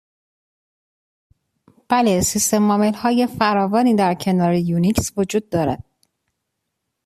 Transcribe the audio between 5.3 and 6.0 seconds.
دارد.